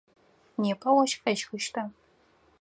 Непэ 0.61 0.89
ощх 1.01 1.19
къещхыщта? 1.23 1.83